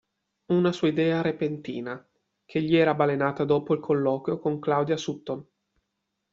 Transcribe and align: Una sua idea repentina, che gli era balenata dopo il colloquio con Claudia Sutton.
Una 0.47 0.71
sua 0.71 0.87
idea 0.87 1.21
repentina, 1.21 2.03
che 2.43 2.59
gli 2.63 2.75
era 2.75 2.95
balenata 2.95 3.43
dopo 3.43 3.75
il 3.75 3.79
colloquio 3.79 4.39
con 4.39 4.57
Claudia 4.57 4.97
Sutton. 4.97 5.45